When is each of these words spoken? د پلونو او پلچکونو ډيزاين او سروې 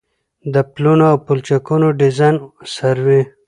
د 0.53 0.55
پلونو 0.73 1.03
او 1.11 1.17
پلچکونو 1.27 1.87
ډيزاين 1.99 2.35
او 2.43 2.47
سروې 2.75 3.21